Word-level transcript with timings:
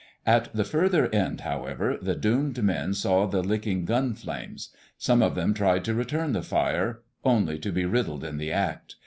At 0.25 0.51
the 0.55 0.63
further 0.63 1.13
end, 1.13 1.41
however, 1.41 1.95
the 2.01 2.15
doomed 2.15 2.63
men 2.63 2.95
saw 2.95 3.27
the 3.27 3.43
licking 3.43 3.85
gun 3.85 4.15
flames. 4.15 4.69
Some 4.97 5.21
of 5.21 5.35
them 5.35 5.53
tried 5.53 5.85
to 5.85 5.93
return 5.93 6.33
the 6.33 6.41
fire—only 6.41 7.59
to 7.59 7.71
be 7.71 7.85
riddled 7.85 8.23
in 8.23 8.37
the 8.37 8.51
act. 8.51 8.95